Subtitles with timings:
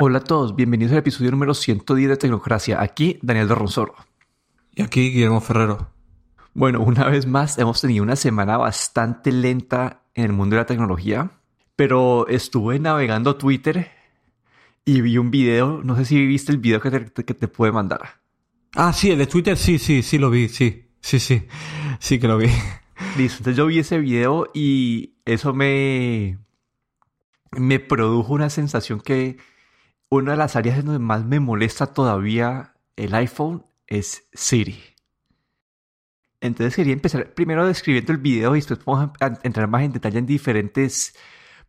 [0.00, 2.80] Hola a todos, bienvenidos al episodio número 110 de Tecnocracia.
[2.80, 3.96] Aquí Daniel de Ronsoro.
[4.72, 5.90] Y aquí Guillermo Ferrero.
[6.54, 10.66] Bueno, una vez más hemos tenido una semana bastante lenta en el mundo de la
[10.66, 11.32] tecnología,
[11.74, 13.90] pero estuve navegando Twitter
[14.84, 17.72] y vi un video, no sé si viste el video que te, que te pude
[17.72, 18.20] mandar.
[18.76, 21.48] Ah, sí, el de Twitter, sí, sí, sí lo vi, sí, sí, sí,
[21.98, 22.46] sí que lo vi.
[23.16, 26.38] Listo, entonces yo vi ese video y eso me,
[27.50, 29.38] me produjo una sensación que
[30.10, 34.78] una de las áreas en donde más me molesta todavía el iPhone es Siri.
[36.40, 40.18] Entonces quería empezar primero describiendo el video y después vamos a entrar más en detalle
[40.18, 41.16] en diferentes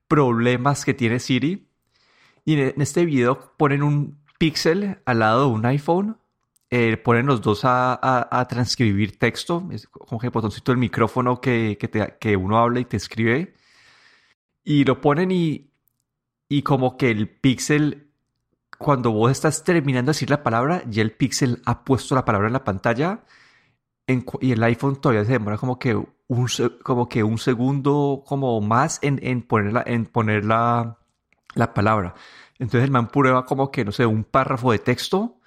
[0.07, 1.67] problemas que tiene Siri.
[2.45, 6.17] Y en este video ponen un Pixel al lado de un iPhone,
[6.69, 11.77] eh, ponen los dos a, transcribir texto, es como que el botoncito del micrófono que,
[12.19, 13.53] que, uno habla y te escribe.
[14.63, 15.71] Y lo ponen y,
[16.47, 18.08] y como que el Pixel
[18.79, 22.47] cuando vos estás terminando de decir la palabra, ya el Pixel ha puesto la palabra
[22.47, 23.25] en la pantalla
[24.39, 26.47] y el iPhone todavía se demora como que un,
[26.81, 30.97] como que un segundo como más en, en poner, la, en poner la,
[31.55, 32.15] la palabra.
[32.57, 35.41] Entonces el man prueba como que, no sé, un párrafo de texto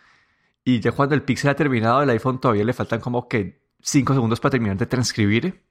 [0.63, 4.13] y ya cuando el Pixel ha terminado, el iPhone todavía le faltan como que 5
[4.13, 5.65] segundos para terminar de transcribir.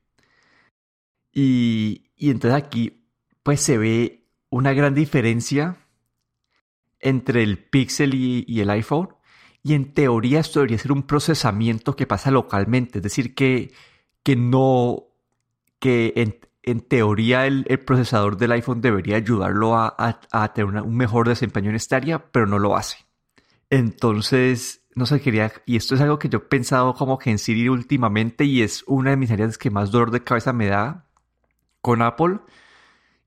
[1.32, 3.06] Y, y entonces aquí
[3.44, 5.78] pues se ve una gran diferencia
[7.02, 9.10] entre el Pixel y, el iPhone.
[9.64, 13.72] Y en teoría esto debería ser un procesamiento que pasa localmente, es decir, que,
[14.24, 15.08] que no,
[15.80, 16.14] que
[16.64, 21.98] en, teoría el, procesador del iPhone debería ayudarlo a, tener un mejor desempeño en esta
[21.98, 22.98] área, pero no lo hace.
[23.70, 27.38] Entonces, no sé, quería, y esto es algo que yo he pensado como que en
[27.38, 31.06] Siri últimamente y es una de mis áreas que más dolor de cabeza me da
[31.82, 32.40] con Apple.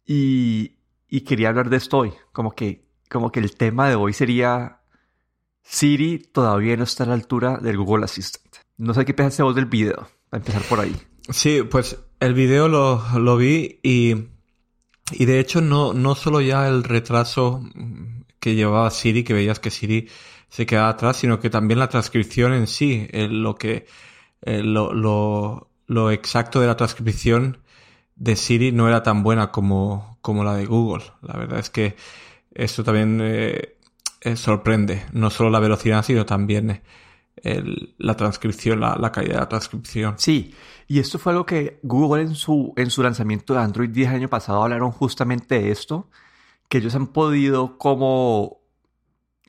[0.07, 2.84] Y, y quería hablar de esto hoy, como que
[3.15, 4.81] como que el tema de hoy sería
[5.63, 8.57] Siri todavía no está a la altura del Google Assistant.
[8.77, 10.97] No sé qué pensaste vos del video, para empezar por ahí.
[11.31, 14.17] Sí, pues el video lo, vi y,
[15.13, 17.63] y de hecho no, no solo ya el retraso
[18.41, 20.09] que llevaba Siri, que veías que Siri
[20.49, 23.87] se quedaba atrás, sino que también la transcripción en sí, lo que
[24.43, 27.59] lo, lo, lo, exacto de la transcripción
[28.17, 31.05] de Siri no era tan buena como, como la de Google.
[31.23, 31.95] La verdad es que
[32.55, 33.77] esto también eh,
[34.21, 36.83] eh, sorprende, no solo la velocidad, sino también
[37.99, 40.15] la transcripción, la, calidad de la transcripción.
[40.17, 40.55] Sí,
[40.87, 44.15] y esto fue algo que Google en su, en su lanzamiento de Android 10 el
[44.17, 46.09] año pasado hablaron justamente de esto,
[46.69, 48.63] que ellos han podido como,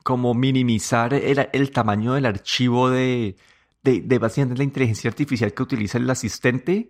[0.04, 3.38] como minimizar el, tamaño del archivo de,
[3.84, 6.90] de, de básicamente la inteligencia artificial que utiliza el asistente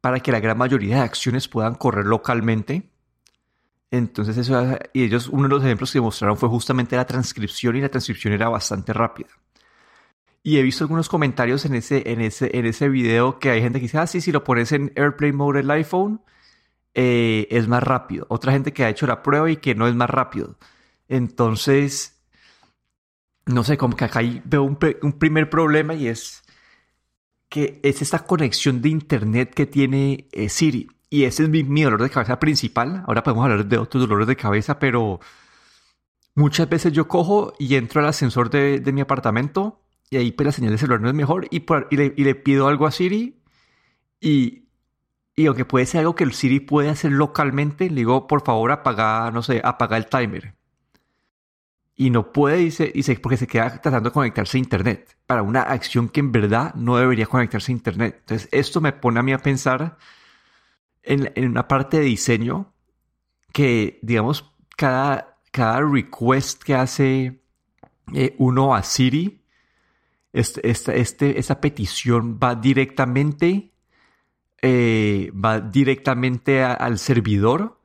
[0.00, 2.93] para que la gran mayoría de acciones puedan correr localmente
[3.96, 7.80] entonces eso, y ellos, uno de los ejemplos que mostraron fue justamente la transcripción y
[7.80, 9.28] la transcripción era bastante rápida.
[10.42, 13.78] Y he visto algunos comentarios en ese, en ese, en ese video que hay gente
[13.78, 16.20] que dice, ah, sí, si lo pones en AirPlay Mode el iPhone,
[16.92, 18.26] eh, es más rápido.
[18.28, 20.58] Otra gente que ha hecho la prueba y que no es más rápido.
[21.08, 22.22] Entonces,
[23.46, 26.42] no sé, como que acá veo un, primer problema y es
[27.48, 30.88] que es esta conexión de Internet que tiene eh, Siri.
[31.14, 33.04] Y ese es mi, dolor de cabeza principal.
[33.06, 35.20] Ahora podemos hablar de otros dolores de cabeza, pero
[36.34, 39.80] muchas veces yo cojo y entro al ascensor de, mi apartamento
[40.10, 41.60] y ahí pues la señal de celular no es mejor y,
[41.96, 43.40] le, pido algo a Siri
[44.20, 44.64] y,
[45.36, 48.72] y aunque puede ser algo que el Siri puede hacer localmente, le digo, por favor,
[48.72, 50.56] apaga, no sé, apaga el timer.
[51.94, 55.62] Y no puede, dice, dice, porque se queda tratando de conectarse a Internet para una
[55.62, 58.16] acción que en verdad no debería conectarse a Internet.
[58.18, 59.96] Entonces, esto me pone a mí a pensar
[61.04, 62.72] en, una parte de diseño
[63.52, 67.40] que, digamos, cada, cada request que hace
[68.12, 69.42] eh, uno a Siri,
[70.32, 73.72] este, esta, este, esta petición va directamente,
[74.62, 77.80] eh, va directamente al servidor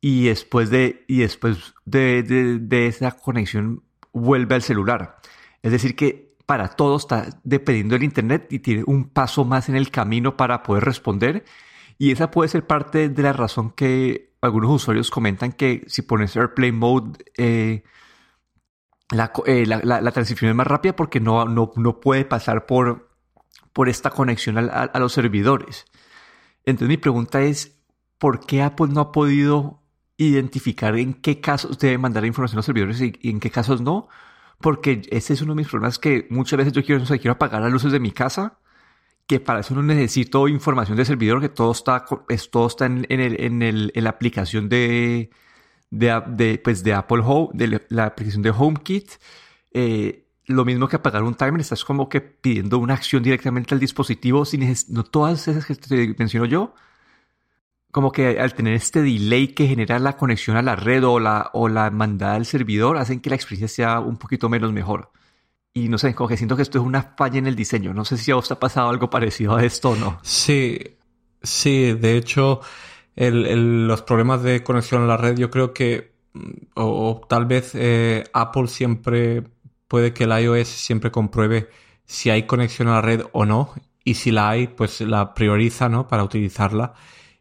[0.00, 3.82] y después, de, y después de, de, esa conexión
[4.12, 5.16] vuelve al celular.
[5.62, 9.74] Es decir, que para todo está dependiendo del Internet y tiene un paso más en
[9.74, 11.44] el camino para poder responder
[11.98, 16.36] y esa puede ser parte de la razón que algunos usuarios comentan que si pones
[16.36, 17.82] AirPlay Mode, eh,
[19.46, 23.10] eh, la, transición es más rápida porque no, no, puede pasar por,
[23.72, 25.86] por esta conexión a, los servidores.
[26.64, 27.78] Entonces mi pregunta es,
[28.18, 29.82] ¿por qué Apple no ha podido
[30.18, 34.08] identificar en qué casos debe mandar información a los servidores y, en qué casos no?
[34.60, 37.34] Porque ese es uno de mis problemas que muchas veces yo quiero, no sé, quiero
[37.34, 38.58] apagar las luces de mi casa
[39.26, 43.06] que para eso no necesito información de servidor, que todo está, es, todo está en,
[43.08, 45.30] el, en, el, en la aplicación de,
[45.90, 49.10] de, pues de Apple Home, de la aplicación de HomeKit.
[49.72, 53.80] Eh, lo mismo que apagar un timer, estás como que pidiendo una acción directamente al
[53.80, 56.74] dispositivo sin no todas esas que te menciono yo.
[57.90, 61.50] Como que al tener este delay que genera la conexión a la red o la,
[61.54, 65.10] o la mandada al servidor, hacen que la experiencia sea un poquito menos mejor.
[65.76, 67.92] Y no sé, como que siento que esto es una falla en el diseño.
[67.92, 70.18] No sé si a vos te ha pasado algo parecido a esto o no.
[70.22, 70.78] Sí,
[71.42, 72.62] sí, de hecho,
[73.14, 78.24] los problemas de conexión a la red, yo creo que, mm, o, tal vez eh,
[78.32, 79.42] Apple siempre
[79.86, 81.68] puede que el iOS siempre compruebe
[82.06, 83.74] si hay conexión a la red o no.
[84.02, 86.08] Y si la hay, pues la prioriza, ¿no?
[86.08, 86.94] Para utilizarla.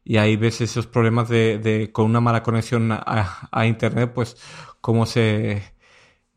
[0.03, 4.35] Y ahí ves esos problemas de, con una mala conexión a, Internet, pues
[4.81, 5.63] como se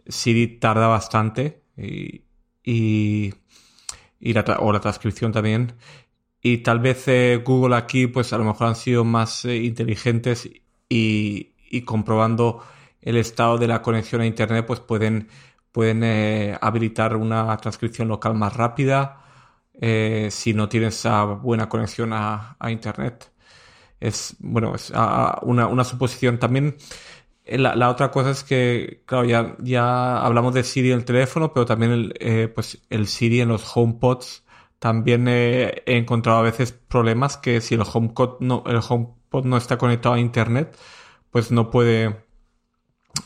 [0.07, 2.25] Siri tarda bastante y,
[4.21, 5.75] y, la, o la transcripción también.
[6.43, 10.47] Y tal vez eh, Google aquí, pues a lo mejor han sido más eh, inteligentes
[10.89, 12.63] y, y, comprobando
[13.03, 15.29] el estado de la conexión a Internet, pues pueden,
[15.73, 19.25] pueden eh, habilitar una transcripción local más rápida
[20.31, 23.31] si no tienes esa buena conexión a, a Internet.
[24.01, 24.91] Es, bueno, es
[25.43, 26.77] una, una suposición también.
[27.49, 31.53] La, la, otra cosa es que, claro, ya, ya hablamos de Siri en el teléfono,
[31.53, 34.45] pero también el, pues el Siri en los HomePods
[34.79, 39.77] también he encontrado a veces problemas que si el HomePod no, el HomePod no está
[39.79, 40.77] conectado a Internet,
[41.31, 42.25] pues no puede,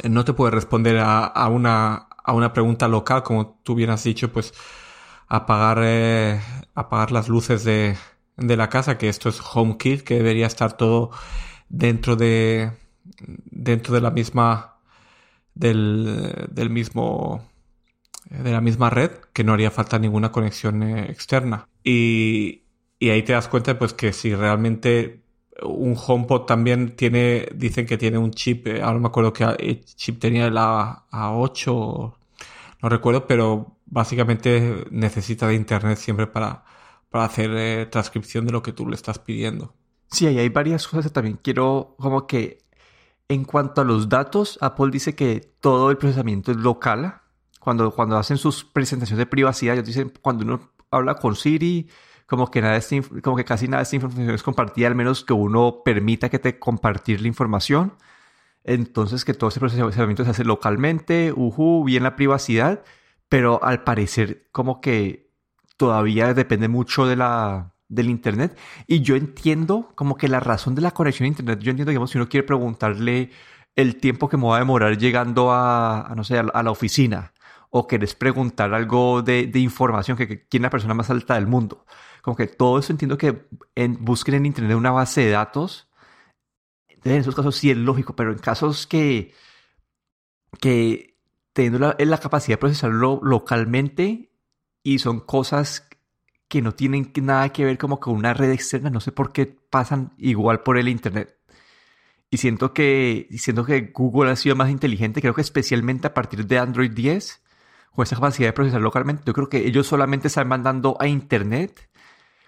[0.05, 4.05] no te puede responder a, a una, a una pregunta local, como tú bien has
[4.05, 4.55] dicho, pues
[5.29, 6.41] apagar, eh,
[6.75, 7.97] apagar las luces de,
[8.37, 11.11] de la casa, que esto es HomeKit, que debería estar todo
[11.69, 12.73] dentro de,
[13.51, 14.79] dentro de la misma,
[15.55, 17.49] del, del mismo,
[18.31, 21.69] de la misma red que no haría falta ninguna conexión eh, externa.
[21.85, 22.63] Y,
[22.99, 25.23] y ahí te das cuenta pues que si realmente
[25.63, 29.85] un HomePod también tiene, dicen que tiene un chip, eh, ahora me acuerdo que el
[29.85, 32.15] chip tenía el A, A8,
[32.83, 36.65] no recuerdo, pero básicamente necesita de internet siempre para,
[37.11, 39.75] para hacer eh, transcripción de lo que tú le estás pidiendo.
[40.11, 42.59] Sí, ahí hay varias cosas también quiero como que
[43.33, 47.21] en cuanto a los datos, Apple dice que todo el procesamiento es local,
[47.61, 51.89] cuando, cuando hacen sus presentaciones de privacidad, ellos dicen, cuando uno habla con Siri,
[52.27, 52.81] como que, nada
[53.23, 56.39] como que casi nada de esta información es compartida, al menos que uno permita que
[56.39, 57.95] te compartir la información.
[58.65, 62.85] Entonces, que todo ese procesamiento se hace localmente, uh, bien la privacidad,
[63.29, 65.31] pero al parecer como que
[65.77, 68.59] todavía depende mucho de la, del Internet.
[68.87, 72.11] Y yo entiendo como que la razón de la conexión a Internet, yo entiendo, digamos,
[72.11, 73.31] si uno quiere preguntarle
[73.77, 77.33] el tiempo que me va a demorar llegando a, no sé, a la oficina
[77.75, 81.87] o querés preguntar algo de, información, que, quién es la persona más alta del mundo.
[82.21, 85.89] Como que todo eso entiendo que en, busquen en Internet una base de datos.
[87.03, 89.33] En esos casos sí es lógico, pero en casos que,
[90.61, 91.17] que
[91.55, 94.31] teniendo la, la capacidad de procesarlo localmente
[94.83, 95.89] y son cosas
[96.53, 99.47] que no tienen nada que ver como con una red externa, no sé por qué
[99.47, 101.35] pasan igual por el Internet.
[102.29, 106.47] Y siento que, siento que Google ha sido más inteligente, creo que especialmente a partir
[106.47, 107.43] de Android 10,
[107.93, 109.23] con esa capacidad de procesar localmente.
[109.25, 111.89] Yo creo que ellos solamente están mandando a Internet,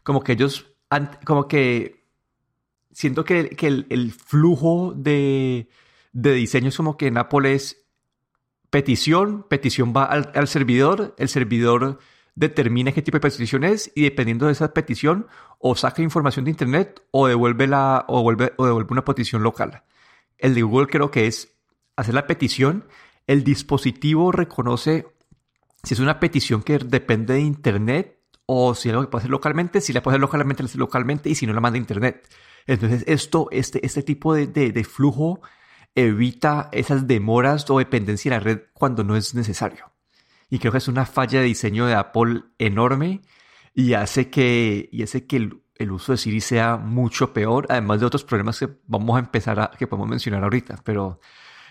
[0.02, 0.76] como que ellos,
[1.24, 2.04] como que
[2.92, 5.70] siento que, que el, flujo de,
[6.12, 7.86] de diseño es como que en Apple es
[8.68, 12.00] petición, petición va al, servidor, el servidor
[12.34, 15.26] determina qué tipo de petición es y dependiendo de esa petición
[15.58, 19.82] o saca información de internet o devuelve, la, o devuelve, o devuelve una petición local.
[20.38, 21.54] El de Google creo que es
[21.96, 22.84] hacer la petición,
[23.26, 25.06] el dispositivo reconoce
[25.82, 29.30] si es una petición que depende de Internet o si es algo que puede hacer
[29.30, 31.80] localmente, si la puede hacer localmente, la hace localmente y si no la manda a
[31.80, 32.28] Internet.
[32.66, 35.40] Entonces, esto, este, este tipo de, de, flujo
[35.94, 39.93] evita esas demoras o dependencia de la red cuando no es necesario.
[40.54, 43.22] Y creo que es una falla de diseño de Apple enorme
[43.74, 48.00] y hace que, y hace que el, el, uso de Siri sea mucho peor, además
[48.00, 50.80] de otros problemas que vamos a empezar a, que podemos mencionar ahorita.
[50.84, 51.18] Pero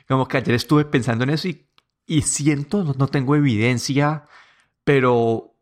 [0.08, 1.66] como que ayer estuve pensando en eso y
[2.06, 4.28] y siento, no, tengo evidencia,
[4.84, 5.56] pero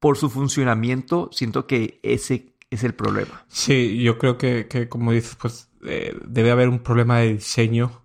[0.00, 3.44] por su funcionamiento siento que ese es el problema.
[3.48, 8.02] Sí, yo creo que, como dices, pues eh, debe haber un problema de diseño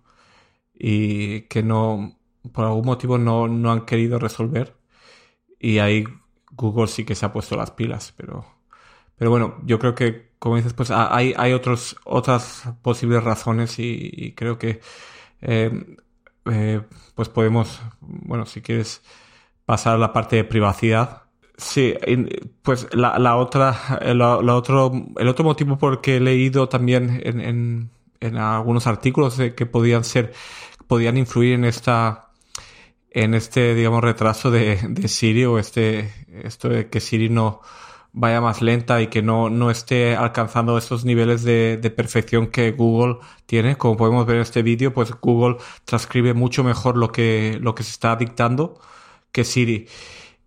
[0.74, 2.17] y que no,
[2.52, 4.76] por algún motivo no, no han querido resolver.
[5.58, 6.04] Y ahí
[6.52, 8.44] Google sí que se ha puesto las pilas, pero,
[9.16, 14.34] pero bueno, yo creo que, como dices, pues hay, hay otros, otras posibles razones y,
[14.36, 14.80] creo que
[15.40, 15.96] eh,
[16.46, 16.80] eh,
[17.14, 19.02] pues podemos, bueno, si quieres
[19.64, 21.22] pasar a la parte de privacidad.
[21.56, 21.94] Sí,
[22.62, 27.20] pues la, la otra, el, otro, el otro motivo por el que he leído también
[27.24, 27.90] en,
[28.20, 30.32] en algunos artículos que podían ser,
[30.86, 32.27] podían influir en esta,
[33.22, 36.12] en este, digamos, retraso de, Siri o este,
[36.44, 37.60] esto de que Siri no
[38.12, 43.18] vaya más lenta y que no, no esté alcanzando esos niveles de, perfección que Google
[43.46, 43.76] tiene.
[43.76, 47.82] Como podemos ver en este vídeo, pues Google transcribe mucho mejor lo que, lo que
[47.82, 48.80] se está dictando
[49.32, 49.88] que Siri.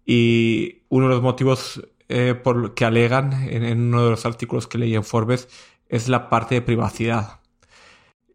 [0.05, 4.77] Y uno de los motivos eh, por que alegan en, uno de los artículos que
[4.77, 5.49] leí en Forbes
[5.89, 7.40] es la parte de privacidad.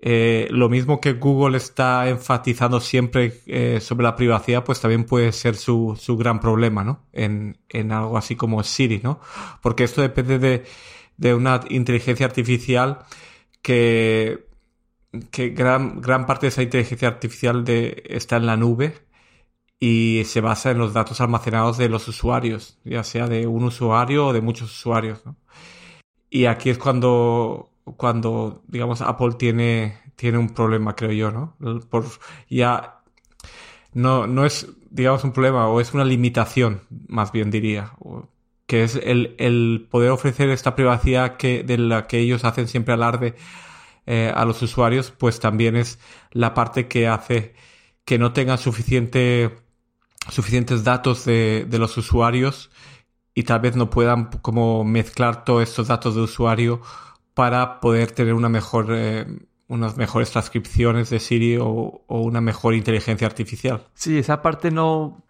[0.08, 5.32] Eh, lo mismo que Google está enfatizando siempre eh, sobre la privacidad, pues también puede
[5.32, 7.08] ser su, su gran problema, ¿no?
[7.12, 9.18] En, en, algo así como Siri, ¿no?
[9.60, 10.64] Porque esto depende de,
[11.16, 13.00] de una inteligencia artificial
[13.62, 14.46] que,
[15.32, 18.94] que gran, gran parte de esa inteligencia artificial está en la nube
[19.80, 24.28] y se basa en los datos almacenados de los usuarios, ya sea de un usuario
[24.28, 25.36] o de muchos usuarios, ¿no?
[26.30, 31.56] Y aquí es cuando cuando, digamos, Apple tiene, tiene un problema, creo yo, ¿no?
[31.88, 32.06] Por,
[32.50, 33.00] ya
[33.92, 37.92] no, no es, digamos, un problema, o es una limitación, más bien diría,
[38.66, 42.94] que es el, el poder ofrecer esta privacidad que, de la que ellos hacen siempre
[42.94, 43.36] alarde
[44.06, 45.98] eh, a los usuarios, pues también es
[46.32, 47.54] la parte que hace
[48.04, 49.58] que no tengan suficiente,
[50.30, 52.70] suficientes datos de, de los usuarios
[53.34, 56.80] y tal vez no puedan como mezclar todos estos datos de usuario
[57.36, 59.26] para poder tener una mejor, eh,
[59.68, 63.86] unas mejores transcripciones de Siri o, o, una mejor inteligencia artificial.
[63.92, 65.22] Sí, esa parte no,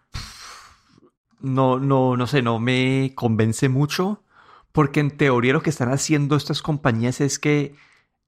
[1.41, 4.23] no, no, no sé, no me convence mucho,
[4.71, 7.75] porque en teoría lo que están haciendo estas compañías es que,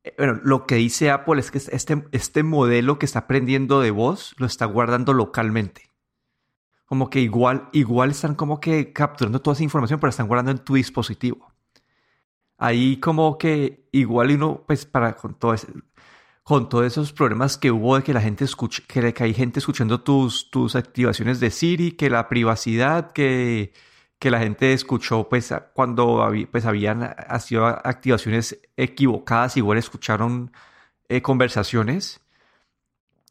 [0.03, 3.91] eh, bueno, lo que dice Apple es que este, este modelo que está aprendiendo de
[3.91, 5.89] voz lo está guardando localmente.
[6.83, 10.59] Como que igual, igual están como que capturando toda esa información, pero están guardando en
[10.59, 11.48] tu dispositivo
[12.59, 15.55] ahí como que igual uno, pues para con todo
[16.43, 19.59] con todos esos problemas que hubo de que la gente escuche, que, que hay gente
[19.59, 23.71] escuchando tus, tus activaciones de Siri, que la privacidad, que,
[24.17, 30.51] que la gente escuchó, pues cuando pues, habían sido activaciones equivocadas, igual escucharon
[31.07, 32.19] eh, conversaciones.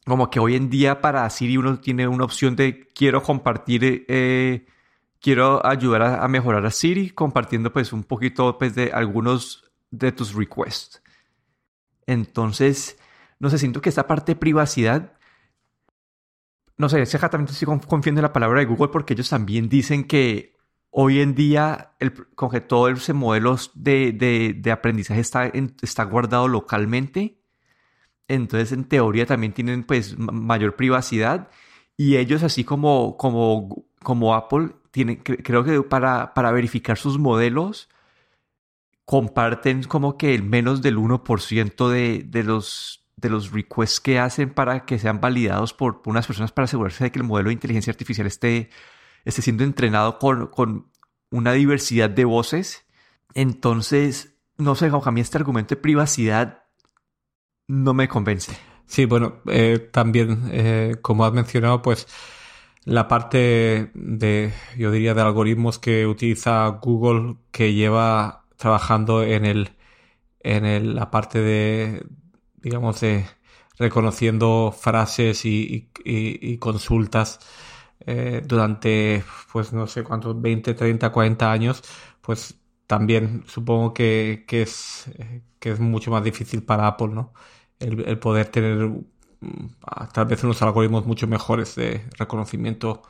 [0.05, 4.65] Como que hoy en día para Siri uno tiene una opción de quiero compartir eh,
[5.21, 10.33] quiero ayudar a, mejorar a Siri compartiendo pues un poquito pues de algunos de tus
[10.33, 11.01] requests.
[12.05, 12.97] Entonces,
[13.39, 15.13] no sé, siento que esta parte de privacidad,
[16.77, 20.57] no sé, exactamente estoy confiando en la palabra de Google porque ellos también dicen que
[20.91, 26.47] hoy en día el, con que todo ese modelos de, de, aprendizaje está, está guardado
[26.47, 27.41] localmente.
[28.27, 31.49] Entonces, en teoría también tienen pues mayor privacidad
[31.97, 37.89] y ellos así como, como, como Apple tienen, creo que para, para verificar sus modelos
[39.05, 44.53] comparten como que el menos del 1% de, de, los, de los requests que hacen
[44.53, 47.91] para que sean validados por, unas personas para asegurarse de que el modelo de inteligencia
[47.91, 48.69] artificial esté,
[49.25, 50.91] esté siendo entrenado con, con
[51.31, 52.85] una diversidad de voces.
[53.33, 56.65] Entonces, no sé, a mí este argumento de privacidad
[57.67, 58.55] no me convence.
[58.85, 62.07] Sí, bueno, eh, también, eh, como has mencionado, pues
[62.85, 69.69] la parte de, yo diría, de algoritmos que utiliza Google que lleva trabajando en el,
[70.41, 72.05] en el, la parte de,
[72.57, 73.25] digamos, de
[73.77, 75.89] reconociendo frases y,
[76.59, 77.39] consultas
[78.01, 81.83] eh, durante, pues no sé cuántos, 20, 30, 40 años,
[82.21, 85.09] pues también supongo que, que, es,
[85.59, 87.33] que es mucho más difícil para Apple, ¿no?
[87.79, 88.91] El, el poder tener
[90.13, 93.01] tal vez unos algoritmos mucho mejores de reconocimiento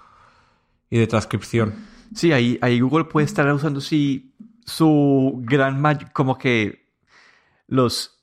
[0.90, 1.74] y de transcripción.
[2.14, 4.34] Sí, ahí, Google puede estar usando sí,
[4.66, 5.82] su gran
[6.14, 6.88] como que
[7.68, 8.20] los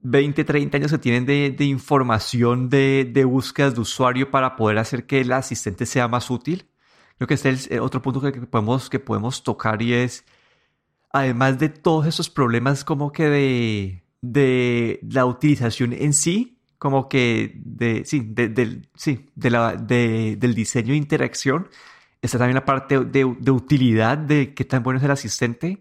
[0.00, 5.06] 20, 30 años que tienen de, información de, de, búsquedas de usuario para poder hacer
[5.06, 6.66] que el asistente sea más útil.
[7.16, 10.24] Creo que este es otro punto que podemos, que podemos tocar y es,
[11.12, 17.52] además de todos esos problemas como que de, de la utilización en sí, como que
[17.64, 21.68] de, sí, de, sí, de la, de, del diseño de interacción.
[22.20, 25.80] Está también la parte de, de, utilidad de qué tan bueno es el asistente.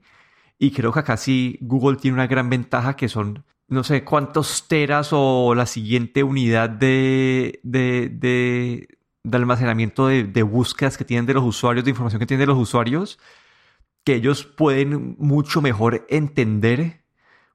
[0.60, 4.68] Y creo que acá sí Google tiene una gran ventaja que son, no sé cuántos
[4.68, 8.88] teras o la siguiente unidad de, de, de,
[9.24, 12.54] de almacenamiento de, de búsquedas que tienen de los usuarios, de información que tienen de
[12.54, 13.18] los usuarios,
[14.04, 17.02] que ellos pueden mucho mejor entender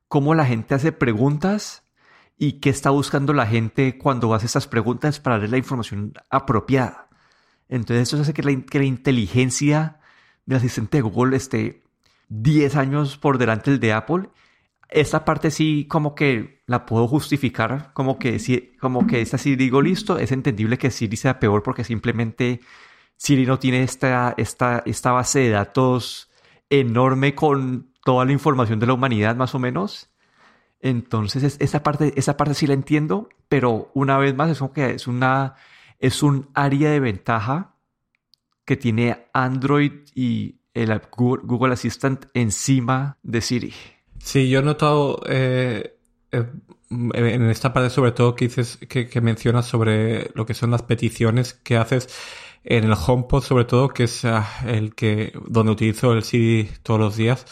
[0.09, 1.86] cómo la gente hace preguntas
[2.39, 7.09] y qué está buscando la gente cuando hace esas preguntas para darle la información apropiada.
[7.69, 10.01] Entonces eso hace que la, que la inteligencia
[10.45, 11.83] del asistente de Google esté
[12.29, 14.31] 10 años por delante del de Apple
[14.89, 19.57] esta parte sí como que la puedo justificar, como que sí, como que esta sí
[19.57, 22.61] digo listo, es entendible que Siri sea peor porque simplemente
[23.17, 26.31] Siri no tiene esta, esta, esta base de datos
[26.71, 30.11] enorme con toda la información de la humanidad más o menos.
[30.81, 34.91] Entonces esa parte, esa parte sí la entiendo, pero una vez más es como que
[34.91, 35.55] es una
[35.99, 37.75] es un área de ventaja
[38.65, 43.75] que tiene Android y el Google Assistant encima de Siri.
[44.19, 45.99] Sí, yo he notado eh,
[46.33, 46.45] eh,
[46.91, 51.55] en esta parte sobre todo que dices que, mencionas sobre lo que son las peticiones
[51.55, 52.09] que haces
[52.65, 57.01] en el HomePod sobre todo que es ah, el que donde utilizo el Siri todos
[57.01, 57.47] los días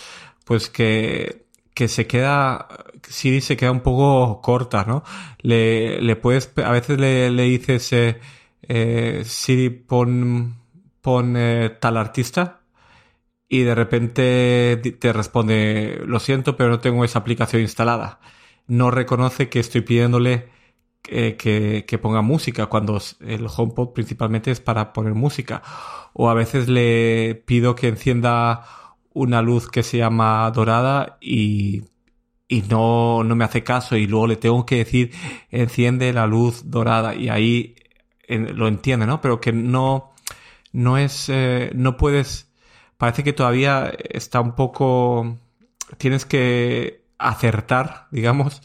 [0.44, 1.43] pues que
[1.74, 2.68] que se queda
[3.08, 5.04] Siri se queda un poco corta no
[5.40, 8.20] le, le puedes a veces le, le dices eh,
[8.62, 10.56] eh Siri pon
[11.02, 11.36] pon
[11.80, 12.64] tal artista
[13.48, 18.18] y de repente te responde, lo siento, pero no tengo esa aplicación instalada.
[18.66, 20.48] No reconoce que estoy pidiéndole
[21.02, 25.62] que, que, ponga música cuando el HomePod principalmente es para poner música.
[26.14, 28.66] O a veces le pido que encienda
[29.14, 31.84] una luz que se llama dorada y,
[32.48, 35.12] y no, no me hace caso y luego le tengo que decir
[35.50, 37.76] enciende la luz dorada y ahí
[38.28, 39.20] lo entiende, ¿no?
[39.20, 40.12] Pero que no,
[40.72, 42.50] no es, eh, no puedes
[42.96, 45.38] parece que todavía está un poco...
[45.98, 48.62] Tienes que acertar, digamos,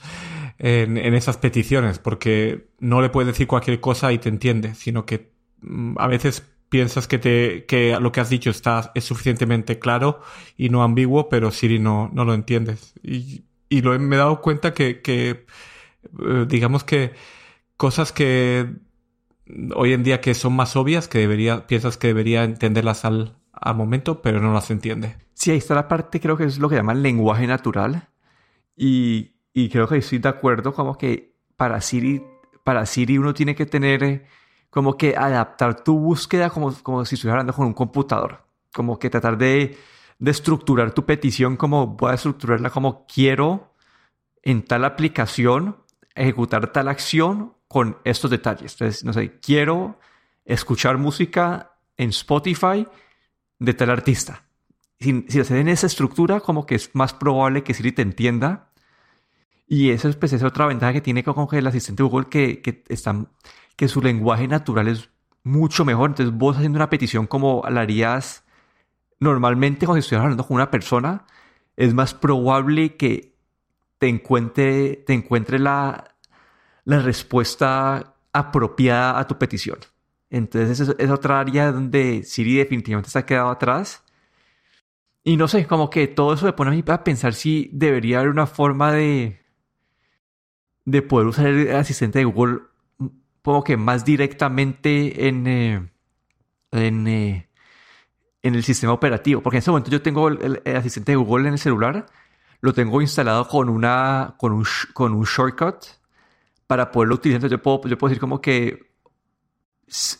[0.58, 5.32] en, esas peticiones, porque no le puedes decir cualquier cosa y te entiende, sino que
[5.62, 10.22] mm, a veces piensas que, te, que lo que has dicho está, es suficientemente claro
[10.56, 12.94] y no ambiguo, pero Siri no, no lo entiendes.
[13.04, 15.46] Y, y lo, me he dado cuenta que, que
[16.26, 17.14] eh, digamos que
[17.78, 18.68] cosas que
[19.76, 23.76] hoy en día que son más obvias, que debería, piensas que debería entenderlas al, al
[23.76, 25.18] momento, pero no las entiende.
[25.34, 28.10] Sí, ahí está la parte, creo que es lo que llaman lenguaje natural.
[28.76, 32.22] Y, y creo que estoy de acuerdo, como que para Siri,
[32.64, 34.26] para Siri uno tiene que tener, eh,
[34.70, 38.44] como que adaptar tu búsqueda como, como si estuviera hablando con un computador.
[38.74, 39.78] Como que tratar de,
[40.20, 43.74] de estructurar tu petición como voy a estructurarla como quiero
[44.44, 45.78] en tal aplicación
[46.16, 48.74] ejecutar tal acción con estos detalles.
[48.74, 50.00] Entonces, no sé, quiero
[50.46, 52.86] escuchar música en Spotify
[53.60, 54.44] de tal artista.
[55.00, 58.72] Si, si se en esa estructura, como que es más probable que Siri te entienda.
[59.68, 62.84] Y eso pues, es otra ventaja que tiene con el asistente Google, que, que,
[63.80, 65.10] que su lenguaje natural es
[65.42, 66.10] mucho mejor.
[66.10, 68.44] Entonces, vos haciendo una petición como la harías
[69.22, 71.26] normalmente cuando estuvieras hablando con una persona,
[71.78, 73.38] es más probable que
[73.98, 76.14] te encuentre, te encuentre la,
[76.86, 79.80] respuesta apropiada a tu petición.
[80.30, 84.04] Entonces es, otra área donde Siri definitivamente se ha quedado atrás.
[85.24, 88.20] Y no sé, como que todo eso me pone a mí a pensar si debería
[88.20, 89.40] haber una forma de,
[90.84, 92.69] de poder usar el asistente de Google
[93.42, 95.90] como que más directamente en, eh,
[96.72, 97.50] en, eh,
[98.44, 99.42] en el sistema operativo.
[99.42, 102.06] Porque en ese momento yo tengo el, asistente de Google en el celular,
[102.62, 105.86] lo tengo instalado con, una, con, un, con un shortcut
[106.68, 107.38] para poderlo utilizar.
[107.38, 108.90] Entonces yo puedo, yo puedo decir como que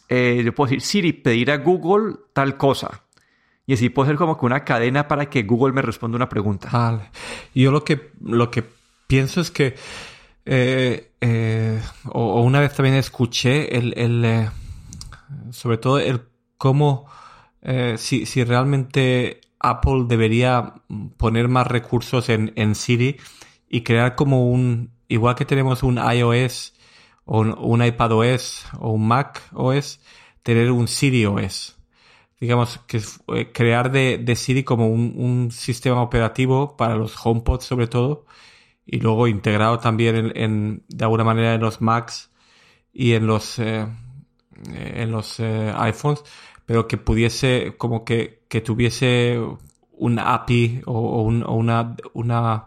[0.08, 3.04] eh, yo puedo decir, Siri, pedir a Google tal cosa.
[3.66, 6.70] Y así puedo hacer como que una cadena para que Google me responda una pregunta.
[7.54, 8.64] Yo lo que, lo que
[9.06, 9.76] pienso es que,
[10.52, 11.82] eh, eh,
[12.12, 14.50] o, una vez también escuché el, el
[15.52, 16.22] sobre todo el
[16.58, 17.06] cómo,
[17.98, 20.74] si, si realmente Apple debería
[21.18, 23.18] poner más recursos en, en Siri
[23.70, 26.74] y crear como un, igual que tenemos un iOS
[27.26, 30.00] o un, iPad OS o un Mac OS,
[30.42, 31.78] tener un Siri OS.
[32.40, 33.02] Digamos que
[33.36, 38.26] eh, crear de, de Siri como un, sistema operativo para los HomePods sobre todo
[38.92, 42.32] y luego integrado también en, de alguna manera en los Macs
[42.92, 43.88] y en los eh,
[44.74, 46.24] en los eh, iPhones,
[46.66, 49.40] pero que pudiese como que, que tuviese
[49.92, 52.66] un API o, una, una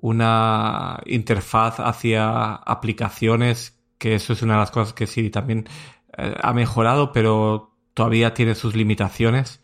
[0.00, 5.68] una interfaz hacia aplicaciones, que eso es una de las cosas que Siri también
[6.16, 9.60] eh, ha mejorado, pero todavía tiene sus limitaciones.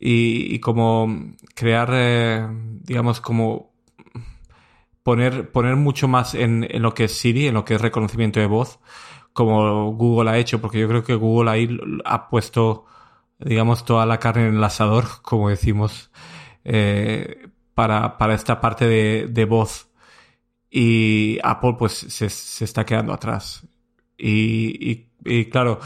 [0.00, 1.08] Y, como
[1.56, 2.46] crear, eh,
[2.84, 3.72] digamos, como
[5.08, 8.40] poner, poner mucho más en, en, lo que es Siri, en lo que es reconocimiento
[8.40, 8.78] de voz,
[9.32, 12.84] como Google ha hecho, porque yo creo que Google ahí ha puesto,
[13.38, 16.10] digamos, toda la carne en el asador, como decimos,
[16.62, 19.88] eh, para, para esta parte de, de, voz.
[20.70, 23.66] Y Apple pues se, se está quedando atrás.
[24.18, 25.80] Y, y, claro,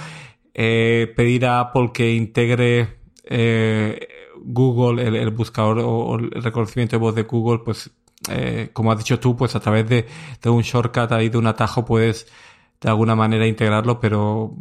[0.52, 4.08] eh, pedir a Apple que integre eh,
[4.40, 7.92] Google, el, buscador o, el reconocimiento de voz de Google, pues
[8.30, 10.06] eh, como has dicho tú, pues a través de,
[10.50, 12.26] un shortcut ahí, de un atajo, puedes
[12.80, 14.54] de alguna manera integrarlo, pero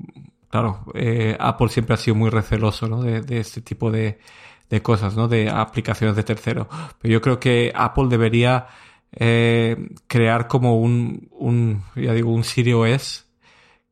[0.49, 4.19] claro, eh, Apple siempre ha sido muy receloso de, este tipo de,
[4.83, 5.27] cosas, ¿no?
[5.27, 6.69] De aplicaciones de tercero.
[6.99, 8.67] Pero yo creo que Apple debería
[9.11, 13.27] eh, crear como un, un, ya digo, un Siri OS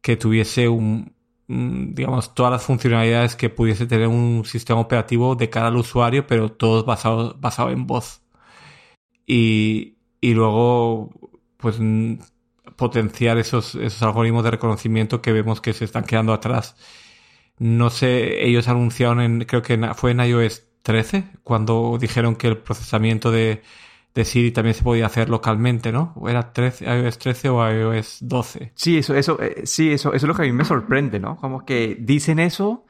[0.01, 1.13] que tuviese un,
[1.49, 6.51] digamos, todas las funcionalidades que pudiese tener un sistema operativo de cara al usuario, pero
[6.51, 8.21] todos basado, basado en voz.
[9.31, 11.11] Y, y luego,
[11.57, 11.79] pues,
[12.75, 16.75] potenciar esos, esos algoritmos de reconocimiento que vemos que se están quedando atrás.
[17.59, 22.57] No sé, ellos anunciaron en, creo que fue en iOS 13, cuando dijeron que el
[22.57, 23.61] procesamiento de,
[24.15, 26.13] de Siri también se podía hacer localmente, ¿no?
[26.15, 28.71] ¿O era 13, iOS 13 o iOS 12?
[28.73, 31.37] Sí, eso, eso, eh, sí, eso, eso es lo que a mí me sorprende, ¿no?
[31.37, 32.85] Como que dicen eso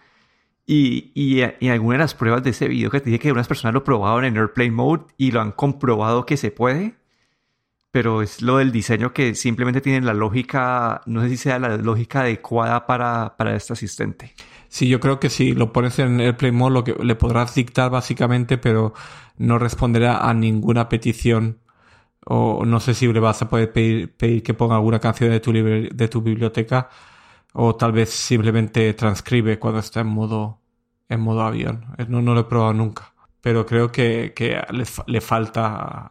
[0.72, 3.48] y, y, y algunas de las pruebas de ese video que te dije que unas
[3.48, 6.94] personas lo probaron en Airplane Mode y lo han comprobado que se puede,
[7.90, 11.76] pero es lo del diseño que simplemente tienen la lógica, no sé si sea la
[11.78, 14.36] lógica adecuada para, para este asistente.
[14.68, 17.90] Sí, yo creo que si lo pones en Airplane Mode lo que le podrás dictar
[17.90, 18.94] básicamente, pero
[19.40, 21.58] no responderá a ninguna petición
[22.28, 25.52] o no sé si le vas a poder pedir, que ponga alguna canción de tu,
[25.52, 26.90] de tu biblioteca
[27.54, 30.60] o tal vez simplemente transcribe cuando está en modo
[31.10, 31.86] en modo avión.
[31.98, 33.14] Eh, no, no lo he probado nunca.
[33.42, 36.10] Pero creo que, que le, le, falta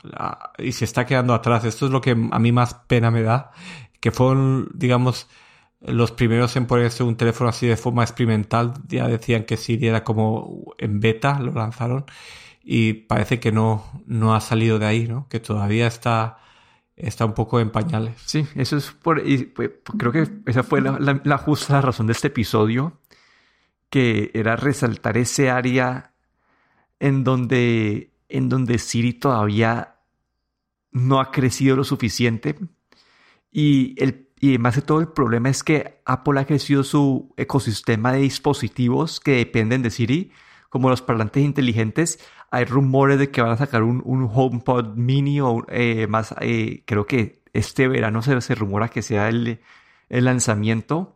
[0.59, 1.65] y se está quedando atrás.
[1.65, 3.53] Esto es lo que a mí más pena me da.
[4.01, 5.29] Que fueron, digamos,
[5.81, 10.05] los primeros en ponerse un teléfono así de forma experimental ya decían que Siri era
[10.05, 12.07] como en beta, lo lanzaron
[12.63, 15.29] y parece que no, no ha salido de ahí, ¿no?
[15.29, 16.39] Que todavía está,
[16.99, 18.21] está un poco en pañales.
[18.25, 19.23] Sí, eso es por...
[19.23, 23.01] Creo que esa fue la, justa razón de este episodio,
[23.91, 26.13] que era resaltar ese área
[27.01, 29.97] en donde, en donde Siri todavía
[30.91, 32.59] no ha crecido lo suficiente
[33.51, 38.13] y el y más de todo el problema es que Apple ha crecido su ecosistema
[38.13, 40.33] de dispositivos que dependen de Siri,
[40.69, 42.19] como los parlantes inteligentes.
[42.51, 46.83] Hay rumores de que van a sacar un, un HomePod mini o eh, más, eh,
[46.87, 49.61] creo que este verano se, se rumora que sea el,
[50.09, 51.15] lanzamiento.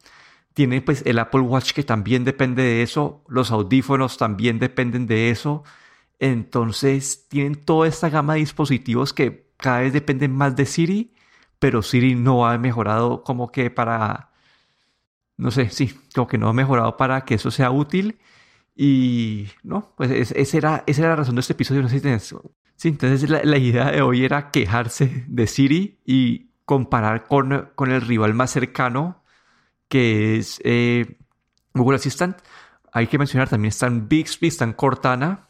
[0.55, 5.31] Tiene pues el Apple Watch que también depende de eso, los audífonos también dependen de
[5.31, 5.65] eso.
[6.19, 11.13] Entonces tienen toda esta gama de dispositivos que cada vez dependen más de Siri
[11.63, 14.33] pero Siri no ha mejorado como que para,
[15.37, 18.19] no sé, sí, como que no ha mejorado para que eso sea útil.
[18.75, 21.83] Y no, pues esa era, esa era la razón de este episodio.
[21.83, 22.35] No sé si tenés...
[22.77, 27.91] Sí, entonces la, la, idea de hoy era quejarse de Siri y comparar con, con
[27.91, 29.23] el rival más cercano,
[29.89, 31.19] que es eh,
[31.75, 32.39] Google Assistant.
[32.93, 35.49] Hay que mencionar también están Bixby, están Cortana.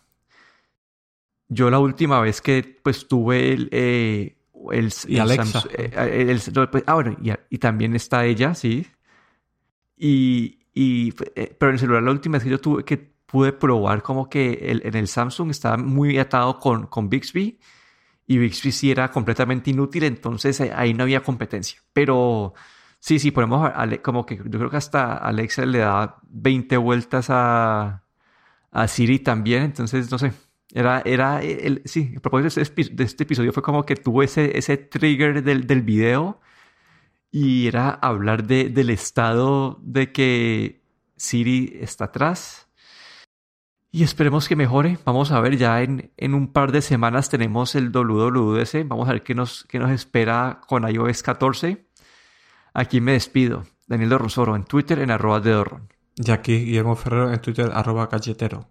[1.48, 4.36] Yo la última vez que pues tuve el, eh,
[4.72, 5.62] el, y Alexa.
[5.76, 6.38] Eh,
[6.70, 7.16] pues, ah, bueno,
[7.50, 8.86] y, también está ella, sí.
[9.96, 14.02] Y, y, pero en el celular la última vez que yo tuve que pude probar
[14.02, 17.58] como que el, en el Samsung estaba muy atado con, con Bixby
[18.26, 21.80] y Bixby sí era completamente inútil, entonces ahí no había competencia.
[21.92, 22.54] Pero
[23.00, 23.70] sí, sí, ponemos
[24.02, 28.04] como que yo creo que hasta Alexa le da 20 vueltas a,
[28.70, 30.32] a Siri también, entonces no sé.
[30.74, 34.56] Era, era el, sí, el propósito este, de este, episodio fue como que tuvo ese,
[34.56, 36.40] ese trigger del, del video
[37.30, 40.82] y era hablar de, del estado de que
[41.16, 42.68] Siri está atrás.
[43.94, 44.98] Y esperemos que mejore.
[45.04, 48.88] Vamos a ver, ya en, en un par de semanas tenemos el WWDC.
[48.88, 51.86] Vamos a ver qué nos, qué nos espera con iOS 14.
[52.72, 53.64] Aquí me despido.
[53.86, 55.92] Daniel Dorronsoro en Twitter en arroba de Dorron.
[56.16, 58.66] Y aquí Guillermo Ferrero en Twitter arroba galletero.